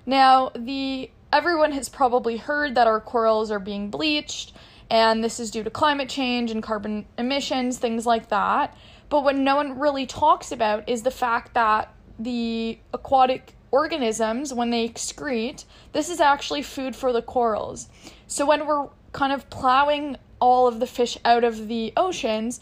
Now, 0.06 0.52
the 0.56 1.10
everyone 1.34 1.72
has 1.72 1.90
probably 1.90 2.38
heard 2.38 2.75
that 2.75 2.86
our 2.86 3.02
corals 3.02 3.50
are 3.50 3.60
being 3.60 3.90
bleached, 3.90 4.54
and 4.90 5.24
this 5.24 5.40
is 5.40 5.50
due 5.50 5.63
to 5.63 5.70
climate 5.72 6.08
change 6.08 6.52
and 6.52 6.62
carbon 6.62 7.06
emissions, 7.18 7.80
things 7.80 8.06
like 8.06 8.30
that. 8.30 8.78
But 9.10 9.24
what 9.24 9.36
no 9.36 9.56
one 9.56 9.80
really 9.80 10.06
talks 10.06 10.52
about 10.52 10.88
is 10.88 11.02
the 11.02 11.12
fact 11.12 11.56
that 11.56 11.92
the 12.20 12.78
aquatic 12.94 13.56
organisms, 13.72 14.54
when 14.54 14.70
they 14.70 14.88
excrete, 14.88 15.66
this 15.92 16.10
is 16.10 16.20
actually 16.20 16.62
food 16.62 16.96
for 16.96 17.12
the 17.12 17.24
corals. 17.24 17.90
So 18.28 18.46
when 18.46 18.68
we're 18.68 18.88
kind 19.12 19.34
of 19.34 19.50
plowing 19.50 20.18
all 20.40 20.68
of 20.68 20.80
the 20.80 20.86
fish 20.86 21.18
out 21.25 21.44
of 21.44 21.68
the 21.68 21.94
oceans, 21.98 22.62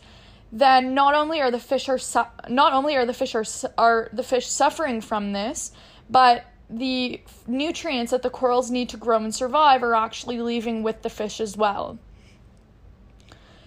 then 0.54 0.94
not 0.94 1.14
only 1.14 1.42
are 1.42 1.52
the 1.52 1.60
fish 1.60 1.90
are 1.90 1.98
su- 1.98 2.24
not 2.48 2.72
only 2.72 2.96
are 2.96 3.06
the 3.06 3.14
fish 3.14 3.36
are, 3.36 3.44
su- 3.44 3.68
are 3.78 4.10
the 4.14 4.24
fish 4.24 4.48
suffering 4.48 5.02
from 5.02 5.34
this, 5.34 5.74
but 6.10 6.46
the 6.72 7.22
nutrients 7.48 8.12
that 8.12 8.22
the 8.22 8.30
corals 8.30 8.72
need 8.72 8.90
to 8.90 8.98
grow 8.98 9.18
and 9.18 9.34
survive 9.34 9.84
are 9.84 9.96
actually 9.96 10.40
leaving 10.40 10.84
with 10.84 11.02
the 11.02 11.10
fish 11.10 11.40
as 11.40 11.58
well. 11.58 12.00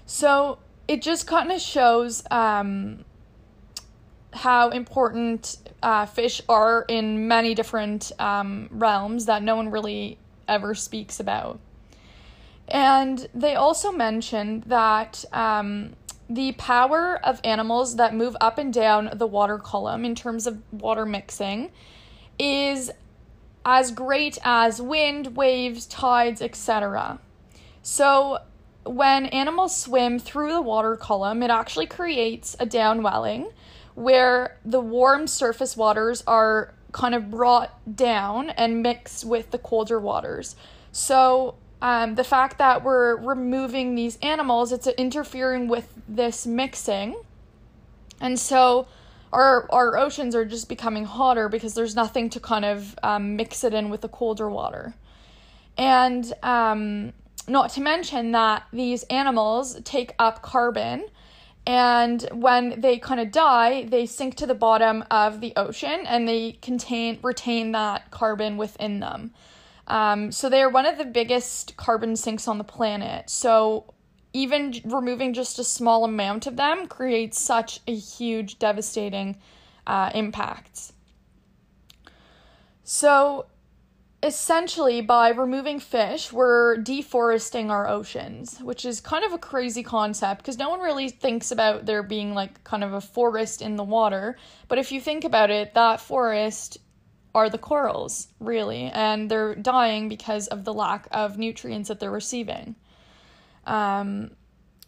So 0.06 0.58
it 0.88 1.02
just 1.02 1.26
kind 1.26 1.52
of 1.52 1.60
shows 1.60 2.22
um, 2.30 3.04
how 4.32 4.70
important 4.70 5.56
uh, 5.82 6.06
fish 6.06 6.40
are 6.48 6.84
in 6.88 7.28
many 7.28 7.54
different 7.54 8.12
um, 8.18 8.68
realms 8.70 9.26
that 9.26 9.42
no 9.42 9.56
one 9.56 9.70
really 9.70 10.18
ever 10.48 10.74
speaks 10.74 11.20
about. 11.20 11.60
And 12.68 13.28
they 13.34 13.54
also 13.54 13.92
mentioned 13.92 14.64
that 14.64 15.24
um, 15.32 15.94
the 16.28 16.52
power 16.52 17.20
of 17.22 17.40
animals 17.44 17.96
that 17.96 18.14
move 18.14 18.36
up 18.40 18.58
and 18.58 18.72
down 18.72 19.10
the 19.14 19.26
water 19.26 19.58
column 19.58 20.04
in 20.04 20.14
terms 20.14 20.46
of 20.46 20.60
water 20.72 21.04
mixing 21.04 21.70
is 22.38 22.90
as 23.64 23.90
great 23.90 24.38
as 24.44 24.80
wind, 24.80 25.36
waves, 25.36 25.86
tides, 25.86 26.42
etc. 26.42 27.18
So, 27.82 28.38
when 28.84 29.26
animals 29.26 29.76
swim 29.76 30.18
through 30.18 30.52
the 30.52 30.60
water 30.60 30.96
column, 30.96 31.42
it 31.42 31.50
actually 31.50 31.86
creates 31.86 32.54
a 32.60 32.66
downwelling 32.66 33.50
where 33.94 34.58
the 34.64 34.80
warm 34.80 35.26
surface 35.26 35.76
waters 35.76 36.22
are 36.26 36.74
kind 36.92 37.14
of 37.14 37.30
brought 37.30 37.96
down 37.96 38.50
and 38.50 38.82
mixed 38.82 39.24
with 39.24 39.50
the 39.50 39.58
colder 39.58 39.98
waters. 39.98 40.54
So, 40.92 41.54
um, 41.80 42.14
the 42.14 42.24
fact 42.24 42.58
that 42.58 42.82
we're 42.82 43.16
removing 43.16 43.94
these 43.94 44.18
animals, 44.22 44.72
it's 44.72 44.86
interfering 44.86 45.68
with 45.68 45.92
this 46.08 46.46
mixing. 46.46 47.16
And 48.20 48.38
so 48.38 48.86
our, 49.34 49.68
our 49.72 49.98
oceans 49.98 50.34
are 50.34 50.44
just 50.44 50.68
becoming 50.68 51.04
hotter 51.04 51.48
because 51.48 51.74
there's 51.74 51.96
nothing 51.96 52.30
to 52.30 52.40
kind 52.40 52.64
of 52.64 52.96
um, 53.02 53.36
mix 53.36 53.64
it 53.64 53.74
in 53.74 53.90
with 53.90 54.00
the 54.00 54.08
colder 54.08 54.48
water. 54.48 54.94
And 55.76 56.32
um, 56.42 57.12
not 57.48 57.70
to 57.70 57.80
mention 57.80 58.32
that 58.32 58.64
these 58.72 59.02
animals 59.04 59.80
take 59.82 60.14
up 60.18 60.42
carbon 60.42 61.06
and 61.66 62.28
when 62.32 62.80
they 62.80 62.98
kind 62.98 63.20
of 63.20 63.30
die 63.30 63.84
they 63.84 64.04
sink 64.04 64.34
to 64.36 64.46
the 64.46 64.54
bottom 64.54 65.02
of 65.10 65.40
the 65.40 65.52
ocean 65.56 66.04
and 66.06 66.28
they 66.28 66.52
contain 66.60 67.18
retain 67.22 67.72
that 67.72 68.10
carbon 68.10 68.58
within 68.58 69.00
them 69.00 69.32
um, 69.86 70.32
so 70.32 70.48
they 70.48 70.62
are 70.62 70.68
one 70.68 70.86
of 70.86 70.98
the 70.98 71.04
biggest 71.04 71.76
carbon 71.76 72.16
sinks 72.16 72.48
on 72.48 72.58
the 72.58 72.64
planet. 72.64 73.28
So 73.28 73.93
even 74.34 74.74
removing 74.84 75.32
just 75.32 75.58
a 75.58 75.64
small 75.64 76.04
amount 76.04 76.46
of 76.46 76.56
them 76.56 76.86
creates 76.88 77.40
such 77.40 77.80
a 77.86 77.94
huge, 77.94 78.58
devastating 78.58 79.38
uh, 79.86 80.10
impact. 80.14 80.92
So 82.82 83.46
essentially, 84.22 85.00
by 85.02 85.28
removing 85.30 85.78
fish, 85.78 86.32
we're 86.32 86.78
deforesting 86.78 87.70
our 87.70 87.88
oceans, 87.88 88.58
which 88.60 88.84
is 88.84 89.00
kind 89.00 89.24
of 89.24 89.32
a 89.32 89.38
crazy 89.38 89.82
concept 89.82 90.42
because 90.42 90.58
no 90.58 90.68
one 90.68 90.80
really 90.80 91.10
thinks 91.10 91.52
about 91.52 91.86
there 91.86 92.02
being 92.02 92.34
like 92.34 92.64
kind 92.64 92.82
of 92.82 92.92
a 92.92 93.00
forest 93.00 93.62
in 93.62 93.76
the 93.76 93.84
water. 93.84 94.36
But 94.66 94.78
if 94.78 94.90
you 94.90 95.00
think 95.00 95.24
about 95.24 95.50
it, 95.50 95.74
that 95.74 96.00
forest 96.00 96.78
are 97.34 97.50
the 97.50 97.58
corals, 97.58 98.28
really, 98.40 98.84
and 98.84 99.30
they're 99.30 99.54
dying 99.54 100.08
because 100.08 100.48
of 100.48 100.64
the 100.64 100.74
lack 100.74 101.06
of 101.12 101.38
nutrients 101.38 101.88
that 101.88 102.00
they're 102.00 102.10
receiving. 102.10 102.76
Um, 103.66 104.32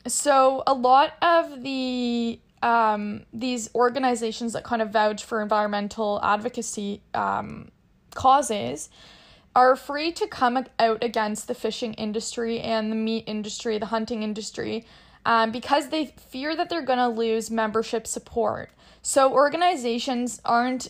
so 0.07 0.63
a 0.67 0.75
lot 0.75 1.15
of 1.23 1.63
the 1.63 2.41
um, 2.63 3.27
these 3.33 3.69
organizations 3.75 4.55
that 4.55 4.65
kind 4.65 4.81
of 4.81 4.91
vouch 4.91 5.23
for 5.23 5.43
environmental 5.43 6.21
advocacy 6.23 7.03
um, 7.15 7.71
causes 8.15 8.89
are 9.55 9.77
free 9.77 10.13
to 10.13 10.27
come 10.27 10.65
out 10.79 11.03
against 11.03 11.49
the 11.49 11.55
fishing 11.55 11.95
industry 11.95 12.61
and 12.61 12.91
the 12.91 12.97
meat 12.97 13.25
industry, 13.27 13.79
the 13.79 13.87
hunting 13.87 14.23
industry, 14.23 14.85
um, 15.25 15.51
because 15.51 15.89
they 15.89 16.07
fear 16.31 16.55
that 16.57 16.69
they're 16.69 16.83
going 16.83 16.99
to 16.99 17.09
lose 17.09 17.51
membership 17.51 18.07
support. 18.07 18.71
So 19.03 19.33
organizations 19.33 20.41
aren't 20.45 20.89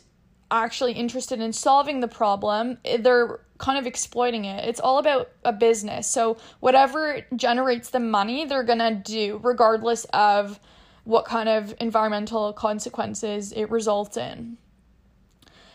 actually 0.51 0.93
interested 0.93 1.41
in 1.41 1.53
solving 1.53 2.01
the 2.01 2.09
problem, 2.09 2.79
eh, 2.85 2.99
they're 2.99 3.41
kind 3.59 3.79
of 3.79 3.87
exploiting 3.87 4.45
it. 4.45 4.69
It's 4.69 4.81
all 4.81 4.99
about 4.99 5.31
a 5.45 5.53
business. 5.53 6.07
So 6.07 6.37
whatever 6.61 7.23
generates 7.35 7.91
the 7.91 8.01
money, 8.01 8.45
they're 8.45 8.63
going 8.63 8.79
to 8.79 8.95
do 8.95 9.41
regardless 9.43 10.05
of 10.13 10.61
what 11.05 11.25
kind 11.25 11.49
of 11.49 11.75
environmental 11.81 12.53
consequences 12.53 13.53
it 13.53 13.71
results 13.71 14.17
in. 14.17 14.59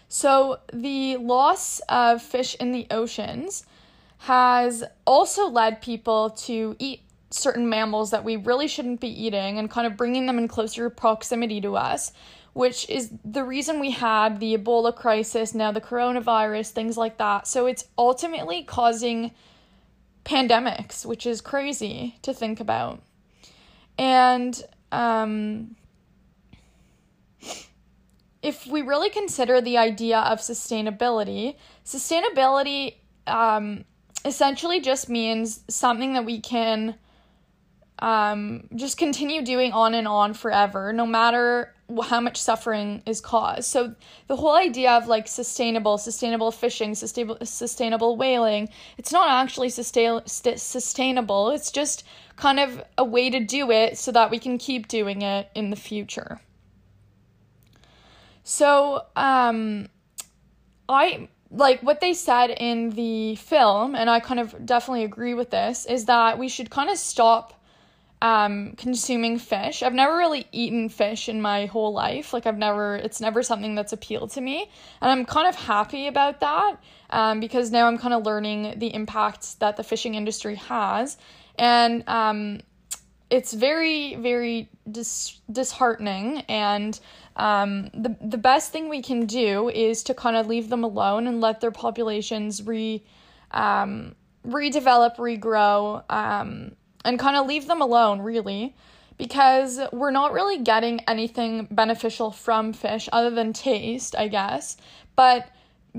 So 0.10 0.60
the 0.74 1.18
loss 1.18 1.80
of 1.88 2.22
fish 2.22 2.56
in 2.60 2.74
the 2.74 2.86
oceans 2.92 3.66
has 4.20 4.84
also 5.08 5.48
led 5.48 5.82
people 5.82 6.32
to 6.32 6.76
eat 6.80 7.02
certain 7.30 7.70
mammals 7.70 8.12
that 8.12 8.24
we 8.24 8.36
really 8.36 8.68
shouldn't 8.68 9.00
be 9.00 9.08
eating 9.08 9.58
and 9.58 9.70
kind 9.70 9.88
of 9.88 9.96
bringing 9.96 10.26
them 10.26 10.38
in 10.38 10.50
closer 10.50 10.90
proximity 10.90 11.62
to 11.62 11.78
us 11.78 12.12
which 12.54 12.90
is 12.90 13.12
the 13.24 13.44
reason 13.44 13.80
we 13.80 13.92
had 13.92 14.40
the 14.40 14.58
Ebola 14.58 14.96
crisis, 14.96 15.56
now 15.56 15.72
the 15.72 15.82
coronavirus, 15.82 16.72
things 16.72 16.98
like 16.98 17.18
that. 17.18 17.48
So 17.48 17.66
it's 17.66 17.86
ultimately 17.98 18.64
causing 18.64 19.32
pandemics, 20.26 21.06
which 21.06 21.26
is 21.26 21.42
crazy 21.42 22.16
to 22.22 22.34
think 22.34 22.60
about. 22.60 23.02
And 23.98 24.62
um, 24.92 25.76
if 28.42 28.68
we 28.68 28.82
really 28.82 29.10
consider 29.10 29.62
the 29.62 29.78
idea 29.78 30.20
of 30.20 30.40
sustainability, 30.40 31.56
sustainability 31.86 32.96
um, 33.28 33.86
essentially 34.26 34.82
just 34.82 35.10
means 35.10 35.64
something 35.70 36.14
that 36.14 36.26
we 36.26 36.40
can 36.40 36.96
um, 38.02 38.68
just 38.76 38.98
continue 38.98 39.44
doing 39.44 39.72
on 39.74 39.94
and 39.94 40.08
on 40.08 40.34
forever, 40.34 40.92
no 40.92 41.06
matter 41.06 41.74
how 42.04 42.20
much 42.22 42.42
suffering 42.42 43.04
is 43.06 43.22
caused. 43.22 43.66
So 43.66 43.94
the 44.28 44.36
whole 44.36 44.56
idea 44.56 44.92
of 44.92 45.08
like 45.08 45.28
sustainable, 45.28 45.98
sustainable 45.98 46.52
fishing, 46.52 46.96
sustainable, 46.96 47.46
sustainable 47.46 48.18
whaling, 48.18 48.70
it's 48.98 49.12
not 49.12 49.30
actually 49.30 49.70
sustain, 49.70 50.22
st- 50.26 50.60
sustainable. 50.60 51.50
It's 51.50 51.72
just 51.72 52.04
kind 52.38 52.60
of 52.60 52.84
a 52.98 53.04
way 53.04 53.30
to 53.30 53.40
do 53.40 53.72
it 53.72 53.98
so 53.98 54.12
that 54.14 54.32
we 54.32 54.40
can 54.40 54.58
keep 54.58 54.88
doing 54.88 55.22
it 55.22 55.50
in 55.54 55.70
the 55.70 55.76
future. 55.76 56.40
So, 58.44 59.06
um, 59.16 59.90
I 60.90 61.30
like 61.52 61.82
what 61.82 62.02
they 62.02 62.14
said 62.14 62.48
in 62.50 62.92
the 62.92 63.36
film, 63.36 63.96
and 63.96 64.10
I 64.10 64.20
kind 64.20 64.40
of 64.40 64.66
definitely 64.66 65.04
agree 65.04 65.34
with 65.34 65.52
this, 65.52 65.86
is 65.86 66.06
that 66.06 66.40
we 66.40 66.48
should 66.48 66.70
kind 66.70 66.90
of 66.90 66.98
stop 66.98 67.61
um, 68.22 68.74
consuming 68.78 69.40
fish. 69.40 69.82
I've 69.82 69.94
never 69.94 70.16
really 70.16 70.48
eaten 70.52 70.90
fish 70.90 71.28
in 71.28 71.42
my 71.42 71.66
whole 71.66 71.92
life. 71.92 72.34
Like, 72.34 72.46
I've 72.46 72.58
never, 72.58 72.96
it's 72.96 73.20
never 73.20 73.42
something 73.42 73.74
that's 73.74 73.94
appealed 73.94 74.32
to 74.32 74.42
me. 74.42 74.70
And 75.02 75.12
I'm 75.12 75.26
kind 75.26 75.48
of 75.48 75.56
happy 75.56 76.08
about 76.08 76.40
that 76.42 76.78
um, 77.10 77.40
because 77.40 77.72
now 77.72 77.88
I'm 77.88 77.98
kind 77.98 78.14
of 78.14 78.24
learning 78.24 78.76
the 78.78 78.94
impacts 78.94 79.56
that 79.56 79.76
the 79.76 79.84
fishing 79.84 80.14
industry 80.14 80.56
has. 80.56 81.18
And 81.58 82.04
um, 82.08 82.62
it's 83.32 83.54
very, 83.54 84.16
very 84.16 84.70
dis- 84.90 85.42
disheartening. 85.52 86.42
And 86.42 87.00
um, 87.36 87.90
the, 87.94 88.16
the 88.22 88.38
best 88.38 88.72
thing 88.72 88.88
we 88.88 89.02
can 89.02 89.26
do 89.26 89.70
is 89.70 90.04
to 90.04 90.14
kind 90.14 90.36
of 90.36 90.46
leave 90.46 90.70
them 90.70 90.84
alone 90.84 91.26
and 91.26 91.42
let 91.42 91.60
their 91.60 91.72
populations 91.72 92.62
re, 92.62 93.04
um, 93.50 94.14
redevelop, 94.46 95.16
regrow. 95.18 96.04
Um, 96.08 96.74
and 97.04 97.20
kind 97.20 97.36
of 97.36 97.48
leave 97.48 97.68
them 97.68 97.82
alone, 97.82 98.22
really, 98.22 98.76
because 99.18 99.80
we're 99.92 100.12
not 100.12 100.34
really 100.34 100.58
getting 100.58 101.00
anything 101.02 101.68
beneficial 101.72 102.32
from 102.32 102.74
fish 102.74 103.08
other 103.12 103.30
than 103.30 103.54
taste, 103.54 104.16
I 104.18 104.28
guess. 104.28 104.78
But 105.16 105.50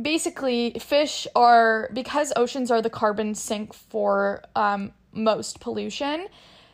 basically, 0.00 0.76
fish 0.80 1.26
are, 1.34 1.90
because 1.92 2.32
oceans 2.36 2.70
are 2.70 2.82
the 2.82 2.90
carbon 2.90 3.34
sink 3.34 3.74
for 3.74 4.42
um, 4.56 4.92
most 5.12 5.60
pollution, 5.60 6.28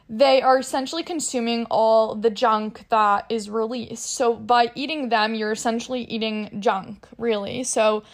they 0.08 0.40
are 0.40 0.58
essentially 0.58 1.02
consuming 1.02 1.66
all 1.70 2.14
the 2.14 2.30
junk 2.30 2.86
that 2.88 3.26
is 3.28 3.50
released. 3.50 4.14
So 4.14 4.34
by 4.34 4.72
eating 4.74 5.10
them, 5.10 5.34
you're 5.34 5.52
essentially 5.52 6.02
eating 6.04 6.60
junk, 6.60 7.06
really. 7.18 7.62
So 7.64 8.04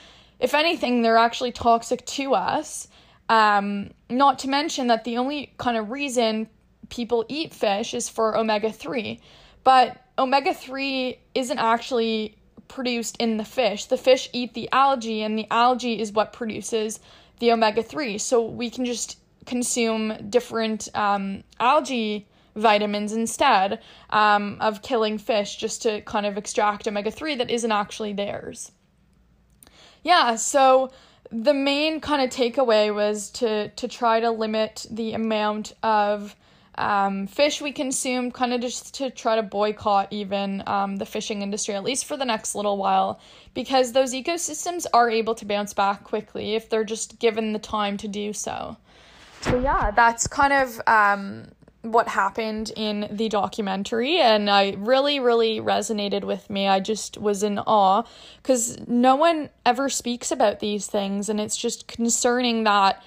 if 0.41 0.55
anything, 0.55 1.03
they're 1.03 1.17
actually 1.17 1.53
toxic 1.53 2.05
to 2.07 2.35
us. 2.35 2.89
Um, 3.29 3.91
not 4.11 4.39
to 4.41 4.49
mention 4.49 4.89
that 4.89 5.05
the 5.05 5.19
only 5.19 5.53
kind 5.57 5.77
of 5.77 5.91
reason 5.91 6.49
people 6.91 7.25
eat 7.29 7.55
fish 7.55 7.95
is 7.95 8.09
for 8.09 8.37
omega 8.37 8.71
3. 8.71 9.21
But 9.63 9.97
omega 10.19 10.53
3 10.53 11.19
isn't 11.35 11.59
actually 11.59 12.37
produced 12.69 13.17
in 13.19 13.37
the 13.37 13.45
fish. 13.45 13.87
The 13.87 13.97
fish 13.97 14.29
eat 14.33 14.55
the 14.55 14.69
algae, 14.73 15.23
and 15.23 15.39
the 15.39 15.47
algae 15.51 16.01
is 16.01 16.13
what 16.13 16.33
produces 16.33 17.01
the 17.39 17.53
omega 17.53 17.83
3. 17.83 18.19
So 18.19 18.45
we 18.45 18.71
can 18.71 18.85
just 18.85 19.19
consume 19.47 20.15
different 20.31 20.89
um, 20.95 21.45
algae 21.61 22.27
vitamins 22.57 23.13
instead 23.13 23.81
um, 24.11 24.57
of 24.61 24.83
killing 24.83 25.19
fish 25.19 25.57
just 25.57 25.83
to 25.83 26.01
kind 26.03 26.25
of 26.25 26.37
extract 26.39 26.87
omega 26.87 27.11
3 27.11 27.37
that 27.37 27.51
isn't 27.51 27.73
actually 27.73 28.13
theirs. 28.13 28.71
Yeah, 30.03 30.37
so 30.37 30.93
the 31.43 31.55
main 31.55 32.01
kind 32.01 32.23
of 32.23 32.31
takeaway 32.31 32.95
was 32.95 33.29
to 33.31 33.69
to 33.71 33.89
try 33.89 34.21
to 34.21 34.31
limit 34.31 34.87
the 34.91 35.15
amount 35.15 35.73
of 35.83 36.37
um, 36.77 37.27
fish 37.27 37.61
we 37.61 37.73
consume, 37.73 38.31
kind 38.31 38.53
of 38.53 38.61
just 38.61 38.95
to 38.95 39.11
try 39.11 39.37
to 39.37 39.43
boycott 39.43 40.09
even 40.11 40.63
um, 40.67 40.97
the 40.97 41.07
fishing 41.07 41.43
industry, 41.43 41.75
at 41.75 41.85
least 41.85 42.05
for 42.05 42.17
the 42.17 42.25
next 42.25 42.55
little 42.55 42.77
while, 42.77 43.21
because 43.53 43.93
those 43.93 44.13
ecosystems 44.13 44.87
are 44.93 45.11
able 45.11 45.35
to 45.37 45.45
bounce 45.45 45.73
back 45.73 46.05
quickly 46.05 46.55
if 46.55 46.69
they're 46.69 46.85
just 46.85 47.19
given 47.19 47.53
the 47.53 47.59
time 47.59 47.97
to 47.99 48.09
do 48.09 48.33
so. 48.33 48.77
So, 49.41 49.61
yeah, 49.61 49.91
that's 49.91 50.27
kind 50.27 50.53
of 50.53 50.81
um, 50.87 51.49
what 51.85 52.09
happened 52.09 52.73
in 52.77 53.09
the 53.11 53.29
documentary 53.29 54.19
and 54.19 54.51
I 54.51 54.75
really 54.79 55.21
really 55.21 55.61
resonated 55.61 56.25
with 56.25 56.49
me. 56.51 56.67
I 56.67 56.81
just 56.81 57.19
was 57.19 57.43
in 57.43 57.59
awe 57.59 58.05
cuz 58.43 58.77
no 58.89 59.17
one 59.17 59.51
ever 59.65 59.89
speaks 59.89 60.33
about 60.33 60.61
these 60.61 60.87
things 60.87 61.29
and 61.29 61.41
it's 61.41 61.57
just 61.57 61.87
concerning 61.87 62.65
that 62.65 63.03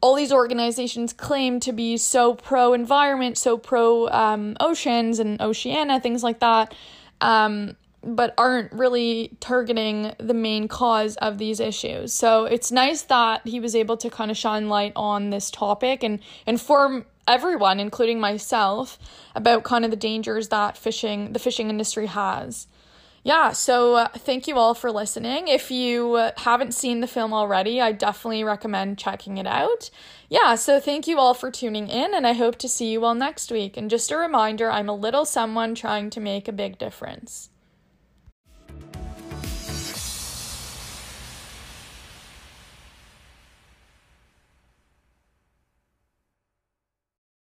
all 0.00 0.14
these 0.14 0.32
organizations 0.32 1.12
claim 1.12 1.58
to 1.60 1.72
be 1.72 1.96
so 1.96 2.34
pro 2.34 2.72
environment, 2.72 3.36
so 3.36 3.58
pro 3.58 4.08
um, 4.08 4.56
oceans 4.60 5.18
and 5.18 5.40
Oceana, 5.40 6.00
things 6.00 6.22
like 6.22 6.38
that, 6.38 6.72
um, 7.20 7.76
but 8.02 8.32
aren't 8.38 8.72
really 8.72 9.36
targeting 9.40 10.14
the 10.18 10.34
main 10.34 10.68
cause 10.68 11.16
of 11.16 11.38
these 11.38 11.60
issues. 11.60 12.12
So 12.12 12.44
it's 12.44 12.70
nice 12.70 13.02
that 13.02 13.46
he 13.46 13.60
was 13.60 13.74
able 13.74 13.96
to 13.98 14.10
kind 14.10 14.30
of 14.30 14.36
shine 14.36 14.68
light 14.68 14.92
on 14.94 15.30
this 15.30 15.50
topic 15.50 16.02
and 16.02 16.20
inform 16.46 17.06
everyone, 17.26 17.80
including 17.80 18.20
myself, 18.20 18.98
about 19.34 19.64
kind 19.64 19.84
of 19.84 19.90
the 19.90 19.96
dangers 19.96 20.48
that 20.48 20.76
fishing, 20.76 21.32
the 21.32 21.38
fishing 21.38 21.70
industry 21.70 22.06
has. 22.06 22.66
Yeah, 23.24 23.52
so 23.52 23.96
uh, 23.96 24.08
thank 24.08 24.46
you 24.46 24.56
all 24.56 24.74
for 24.74 24.90
listening. 24.90 25.48
If 25.48 25.70
you 25.70 26.14
uh, 26.14 26.30
haven't 26.38 26.72
seen 26.72 27.00
the 27.00 27.06
film 27.06 27.34
already, 27.34 27.80
I 27.80 27.92
definitely 27.92 28.44
recommend 28.44 28.96
checking 28.96 29.36
it 29.38 29.46
out. 29.46 29.90
Yeah, 30.30 30.54
so 30.54 30.80
thank 30.80 31.06
you 31.06 31.18
all 31.18 31.34
for 31.34 31.50
tuning 31.50 31.88
in, 31.88 32.14
and 32.14 32.26
I 32.26 32.32
hope 32.32 32.56
to 32.58 32.68
see 32.68 32.90
you 32.90 33.04
all 33.04 33.14
next 33.14 33.50
week. 33.50 33.76
And 33.76 33.90
just 33.90 34.10
a 34.10 34.16
reminder 34.16 34.70
I'm 34.70 34.88
a 34.88 34.94
little 34.94 35.24
someone 35.24 35.74
trying 35.74 36.10
to 36.10 36.20
make 36.20 36.48
a 36.48 36.52
big 36.52 36.78
difference. 36.78 37.50